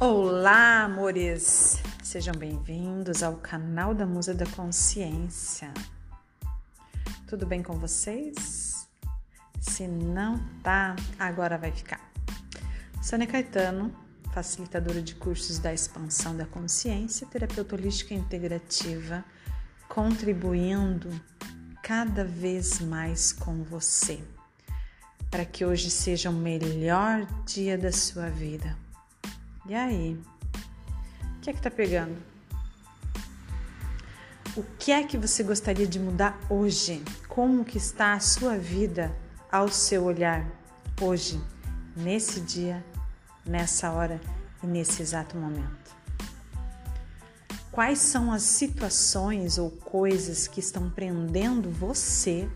Olá, 0.00 0.82
amores! 0.82 1.80
Sejam 2.02 2.34
bem-vindos 2.34 3.22
ao 3.22 3.36
canal 3.36 3.94
da 3.94 4.04
Musa 4.04 4.34
da 4.34 4.44
Consciência. 4.44 5.72
Tudo 7.28 7.46
bem 7.46 7.62
com 7.62 7.78
vocês? 7.78 8.88
Se 9.60 9.86
não 9.86 10.40
tá, 10.64 10.96
agora 11.16 11.56
vai 11.56 11.70
ficar. 11.70 12.00
Sônia 13.00 13.28
Caetano, 13.28 13.94
facilitadora 14.32 15.00
de 15.00 15.14
cursos 15.14 15.60
da 15.60 15.72
expansão 15.72 16.36
da 16.36 16.44
consciência, 16.44 17.28
terapeuta 17.28 17.76
holística 17.76 18.14
integrativa, 18.14 19.24
contribuindo 19.88 21.08
cada 21.84 22.24
vez 22.24 22.80
mais 22.80 23.32
com 23.32 23.62
você, 23.62 24.20
para 25.30 25.44
que 25.44 25.64
hoje 25.64 25.88
seja 25.88 26.30
o 26.30 26.32
melhor 26.32 27.24
dia 27.46 27.78
da 27.78 27.92
sua 27.92 28.28
vida 28.28 28.76
e 29.66 29.74
aí? 29.74 30.20
O 31.36 31.40
que 31.40 31.50
é 31.50 31.52
que 31.52 31.62
tá 31.62 31.70
pegando? 31.70 32.16
O 34.56 34.62
que 34.78 34.92
é 34.92 35.02
que 35.02 35.18
você 35.18 35.42
gostaria 35.42 35.86
de 35.86 35.98
mudar 35.98 36.38
hoje? 36.48 37.02
Como 37.28 37.64
que 37.64 37.78
está 37.78 38.12
a 38.12 38.20
sua 38.20 38.56
vida 38.56 39.14
ao 39.50 39.68
seu 39.68 40.04
olhar 40.04 40.46
hoje, 41.00 41.40
nesse 41.96 42.40
dia, 42.40 42.84
nessa 43.44 43.90
hora 43.90 44.20
e 44.62 44.66
nesse 44.66 45.02
exato 45.02 45.36
momento? 45.36 45.94
Quais 47.72 47.98
são 47.98 48.30
as 48.30 48.42
situações 48.42 49.58
ou 49.58 49.70
coisas 49.70 50.46
que 50.46 50.60
estão 50.60 50.88
prendendo 50.88 51.70
você 51.70 52.48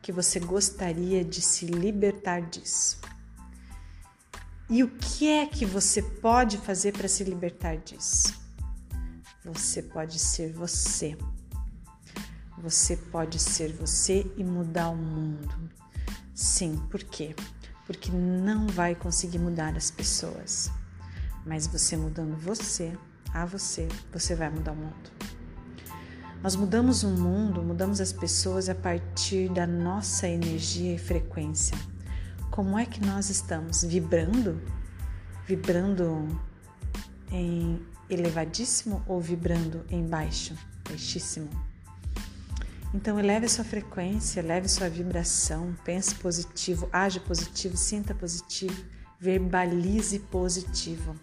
que 0.00 0.12
você 0.12 0.38
gostaria 0.38 1.24
de 1.24 1.40
se 1.40 1.66
libertar 1.66 2.42
disso? 2.42 3.00
E 4.68 4.82
o 4.82 4.88
que 4.88 5.28
é 5.28 5.44
que 5.44 5.66
você 5.66 6.00
pode 6.00 6.56
fazer 6.56 6.92
para 6.92 7.06
se 7.06 7.22
libertar 7.22 7.76
disso? 7.76 8.34
Você 9.44 9.82
pode 9.82 10.18
ser 10.18 10.54
você. 10.54 11.18
Você 12.56 12.96
pode 12.96 13.38
ser 13.38 13.74
você 13.74 14.24
e 14.38 14.42
mudar 14.42 14.88
o 14.88 14.96
mundo. 14.96 15.70
Sim, 16.32 16.78
por 16.90 17.04
quê? 17.04 17.36
Porque 17.86 18.10
não 18.10 18.66
vai 18.66 18.94
conseguir 18.94 19.38
mudar 19.38 19.76
as 19.76 19.90
pessoas. 19.90 20.70
Mas 21.44 21.66
você 21.66 21.94
mudando 21.94 22.34
você, 22.38 22.96
a 23.34 23.44
você, 23.44 23.86
você 24.10 24.34
vai 24.34 24.48
mudar 24.48 24.72
o 24.72 24.76
mundo. 24.76 25.12
Nós 26.42 26.56
mudamos 26.56 27.02
o 27.02 27.10
mundo, 27.10 27.62
mudamos 27.62 28.00
as 28.00 28.14
pessoas 28.14 28.70
a 28.70 28.74
partir 28.74 29.50
da 29.50 29.66
nossa 29.66 30.26
energia 30.26 30.94
e 30.94 30.98
frequência 30.98 31.76
como 32.54 32.78
é 32.78 32.86
que 32.86 33.04
nós 33.04 33.30
estamos 33.30 33.82
vibrando? 33.82 34.62
Vibrando 35.44 36.40
em 37.28 37.84
elevadíssimo 38.08 39.02
ou 39.08 39.20
vibrando 39.20 39.84
em 39.90 40.06
baixo, 40.06 40.54
baixíssimo? 40.88 41.50
Então 42.94 43.18
eleve 43.18 43.48
sua 43.48 43.64
frequência, 43.64 44.38
eleve 44.38 44.68
sua 44.68 44.88
vibração, 44.88 45.74
pense 45.84 46.14
positivo, 46.14 46.88
age 46.92 47.18
positivo, 47.18 47.76
sinta 47.76 48.14
positivo, 48.14 48.84
verbalize 49.18 50.20
positivo. 50.20 51.16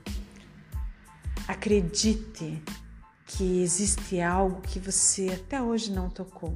Acredite 1.48 2.62
que 3.26 3.62
existe 3.62 4.20
algo 4.20 4.60
que 4.60 4.80
você 4.80 5.30
até 5.30 5.62
hoje 5.62 5.94
não 5.94 6.10
tocou, 6.10 6.54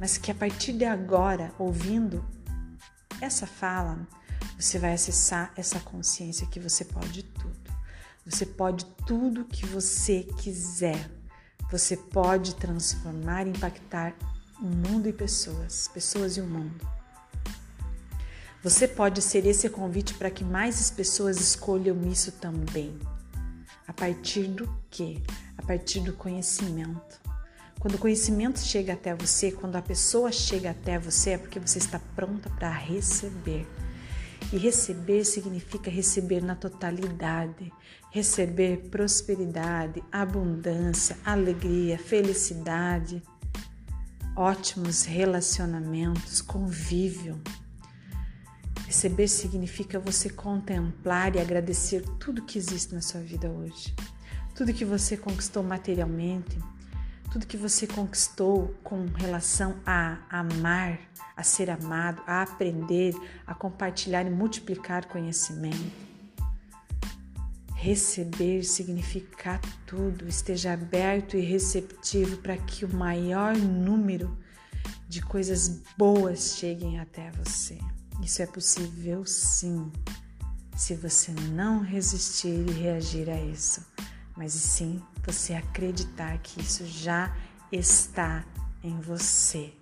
mas 0.00 0.16
que 0.16 0.30
a 0.30 0.34
partir 0.34 0.72
de 0.72 0.86
agora, 0.86 1.52
ouvindo 1.58 2.24
essa 3.22 3.46
fala, 3.46 4.06
você 4.58 4.78
vai 4.78 4.92
acessar 4.92 5.52
essa 5.56 5.78
consciência 5.80 6.46
que 6.48 6.58
você 6.58 6.84
pode 6.84 7.22
tudo. 7.22 7.72
Você 8.26 8.44
pode 8.44 8.84
tudo 9.06 9.44
que 9.44 9.64
você 9.64 10.24
quiser. 10.40 11.10
Você 11.70 11.96
pode 11.96 12.54
transformar 12.56 13.46
e 13.46 13.50
impactar 13.50 14.14
o 14.60 14.66
mundo 14.66 15.08
e 15.08 15.12
pessoas, 15.12 15.88
pessoas 15.88 16.36
e 16.36 16.40
o 16.40 16.46
mundo. 16.46 16.86
Você 18.62 18.86
pode 18.86 19.22
ser 19.22 19.46
esse 19.46 19.68
convite 19.68 20.14
para 20.14 20.30
que 20.30 20.44
mais 20.44 20.90
pessoas 20.90 21.40
escolham 21.40 22.00
isso 22.06 22.32
também. 22.32 22.98
A 23.86 23.92
partir 23.92 24.48
do 24.48 24.68
quê? 24.90 25.22
A 25.58 25.62
partir 25.62 26.00
do 26.00 26.12
conhecimento. 26.12 27.21
Quando 27.82 27.96
o 27.96 27.98
conhecimento 27.98 28.60
chega 28.60 28.92
até 28.92 29.12
você, 29.12 29.50
quando 29.50 29.74
a 29.74 29.82
pessoa 29.82 30.30
chega 30.30 30.70
até 30.70 31.00
você, 31.00 31.30
é 31.30 31.38
porque 31.38 31.58
você 31.58 31.78
está 31.78 31.98
pronta 31.98 32.48
para 32.48 32.70
receber. 32.70 33.66
E 34.52 34.56
receber 34.56 35.24
significa 35.24 35.90
receber 35.90 36.40
na 36.40 36.54
totalidade, 36.54 37.72
receber 38.08 38.88
prosperidade, 38.88 40.00
abundância, 40.12 41.18
alegria, 41.24 41.98
felicidade, 41.98 43.20
ótimos 44.36 45.02
relacionamentos, 45.02 46.40
convívio. 46.40 47.40
Receber 48.86 49.26
significa 49.26 49.98
você 49.98 50.30
contemplar 50.30 51.34
e 51.34 51.40
agradecer 51.40 52.04
tudo 52.20 52.44
que 52.44 52.58
existe 52.58 52.94
na 52.94 53.02
sua 53.02 53.22
vida 53.22 53.50
hoje, 53.50 53.92
tudo 54.54 54.72
que 54.72 54.84
você 54.84 55.16
conquistou 55.16 55.64
materialmente, 55.64 56.56
tudo 57.32 57.46
que 57.46 57.56
você 57.56 57.86
conquistou 57.86 58.74
com 58.84 59.06
relação 59.06 59.80
a 59.86 60.18
amar, 60.28 61.00
a 61.34 61.42
ser 61.42 61.70
amado, 61.70 62.20
a 62.26 62.42
aprender, 62.42 63.14
a 63.46 63.54
compartilhar 63.54 64.26
e 64.26 64.30
multiplicar 64.30 65.06
conhecimento. 65.06 66.12
Receber 67.74 68.62
significa 68.64 69.58
tudo, 69.86 70.28
esteja 70.28 70.74
aberto 70.74 71.34
e 71.34 71.40
receptivo 71.40 72.36
para 72.36 72.58
que 72.58 72.84
o 72.84 72.94
maior 72.94 73.56
número 73.56 74.36
de 75.08 75.22
coisas 75.22 75.80
boas 75.96 76.56
cheguem 76.58 77.00
até 77.00 77.30
você. 77.30 77.78
Isso 78.22 78.42
é 78.42 78.46
possível 78.46 79.24
sim, 79.24 79.90
se 80.76 80.94
você 80.94 81.32
não 81.50 81.80
resistir 81.80 82.68
e 82.68 82.72
reagir 82.72 83.30
a 83.30 83.40
isso 83.42 83.91
mas 84.36 84.52
sim 84.52 85.02
você 85.24 85.54
acreditar 85.54 86.38
que 86.38 86.60
isso 86.60 86.86
já 86.86 87.34
está 87.70 88.44
em 88.82 89.00
você. 89.00 89.72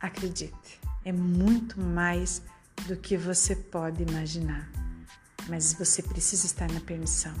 Acredite, 0.00 0.80
é 1.04 1.12
muito 1.12 1.80
mais 1.80 2.42
do 2.86 2.96
que 2.96 3.16
você 3.16 3.56
pode 3.56 4.02
imaginar, 4.02 4.70
mas 5.48 5.72
você 5.74 6.02
precisa 6.02 6.46
estar 6.46 6.70
na 6.70 6.80
permissão. 6.80 7.34